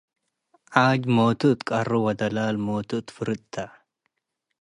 [0.87, 3.55] ዓጅ ሞቱ እት ቀሩ ወደላል ሞቱ እት ፍርድ ተ።